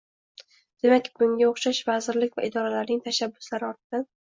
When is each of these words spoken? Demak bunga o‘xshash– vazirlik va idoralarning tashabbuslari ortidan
Demak 0.85 1.09
bunga 1.19 1.51
o‘xshash– 1.51 1.83
vazirlik 1.91 2.35
va 2.41 2.49
idoralarning 2.51 3.07
tashabbuslari 3.07 3.71
ortidan 3.73 4.11